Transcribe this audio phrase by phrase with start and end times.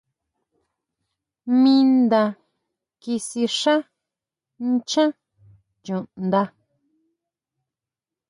[1.59, 2.23] Mi nda
[3.01, 3.75] kisixá
[4.69, 5.03] nchá
[5.85, 6.41] chuʼnda.